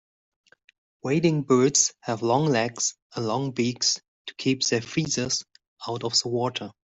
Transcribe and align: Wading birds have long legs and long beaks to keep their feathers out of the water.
Wading 1.03 1.43
birds 1.43 1.93
have 1.99 2.23
long 2.23 2.45
legs 2.47 2.95
and 3.15 3.27
long 3.27 3.51
beaks 3.51 4.01
to 4.25 4.33
keep 4.33 4.63
their 4.63 4.81
feathers 4.81 5.45
out 5.87 6.03
of 6.03 6.19
the 6.21 6.27
water. 6.29 6.71